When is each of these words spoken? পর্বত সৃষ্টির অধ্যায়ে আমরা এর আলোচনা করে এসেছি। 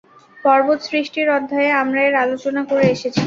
পর্বত 0.45 0.79
সৃষ্টির 0.89 1.27
অধ্যায়ে 1.37 1.71
আমরা 1.81 1.99
এর 2.07 2.15
আলোচনা 2.23 2.61
করে 2.69 2.85
এসেছি। 2.87 3.19